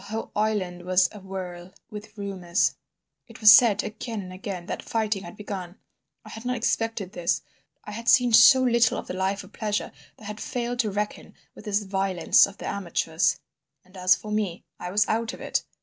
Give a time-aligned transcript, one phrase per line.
[0.03, 2.73] The whole island was awhirl with rumours;
[3.27, 5.75] it was said, again and again, that fighting had begun.
[6.25, 7.43] I had not expected this.
[7.83, 10.89] I had seen so little of the life of pleasure that I had failed to
[10.89, 13.39] reckon with this violence of the amateurs.
[13.85, 15.63] And as for me, I was out of it.